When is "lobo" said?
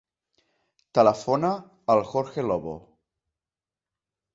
2.51-2.77